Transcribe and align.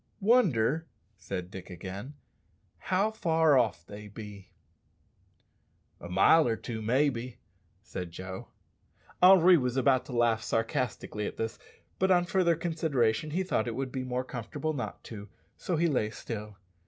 "Wonder," 0.19 0.87
said 1.15 1.51
Dick 1.51 1.69
again, 1.69 2.15
"how 2.79 3.11
far 3.11 3.55
off 3.55 3.85
they 3.85 4.07
be." 4.07 4.49
"A 5.99 6.09
mile 6.09 6.47
or 6.47 6.55
two, 6.55 6.81
maybe," 6.81 7.37
said 7.83 8.09
Joe. 8.09 8.47
Henri 9.21 9.57
was 9.57 9.77
about 9.77 10.05
to 10.05 10.13
laugh 10.17 10.41
sarcastically 10.41 11.27
at 11.27 11.37
this, 11.37 11.59
but 11.99 12.09
on 12.09 12.25
further 12.25 12.55
consideration 12.55 13.29
he 13.29 13.43
thought 13.43 13.67
it 13.67 13.75
would 13.75 13.91
be 13.91 14.03
more 14.03 14.23
comfortable 14.23 14.73
not 14.73 15.03
to, 15.03 15.29
so 15.55 15.75
he 15.77 15.85
lay 15.85 16.09
still. 16.09 16.57